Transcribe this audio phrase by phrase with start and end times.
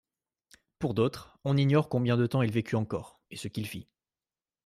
[0.79, 3.87] Pour d’autres, on ignore combien de temps il vécut encore, et ce qu’il fit.